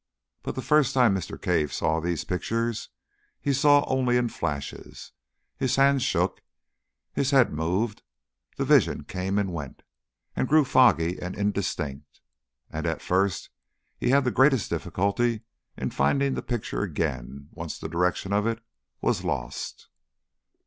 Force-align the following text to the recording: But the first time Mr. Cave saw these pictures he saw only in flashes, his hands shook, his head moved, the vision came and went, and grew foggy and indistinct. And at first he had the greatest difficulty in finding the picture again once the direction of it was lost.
But 0.41 0.55
the 0.55 0.63
first 0.63 0.95
time 0.95 1.13
Mr. 1.13 1.39
Cave 1.39 1.71
saw 1.71 1.99
these 1.99 2.23
pictures 2.23 2.89
he 3.39 3.53
saw 3.53 3.85
only 3.85 4.17
in 4.17 4.29
flashes, 4.29 5.11
his 5.57 5.75
hands 5.75 6.01
shook, 6.01 6.41
his 7.13 7.29
head 7.29 7.53
moved, 7.53 8.01
the 8.57 8.65
vision 8.65 9.03
came 9.03 9.37
and 9.37 9.53
went, 9.53 9.83
and 10.35 10.47
grew 10.47 10.65
foggy 10.65 11.21
and 11.21 11.35
indistinct. 11.35 12.19
And 12.71 12.87
at 12.87 12.99
first 12.99 13.51
he 13.95 14.09
had 14.09 14.23
the 14.23 14.31
greatest 14.31 14.71
difficulty 14.71 15.41
in 15.77 15.91
finding 15.91 16.33
the 16.33 16.41
picture 16.41 16.81
again 16.81 17.49
once 17.51 17.77
the 17.77 17.87
direction 17.87 18.33
of 18.33 18.47
it 18.47 18.57
was 19.01 19.23
lost. 19.23 19.87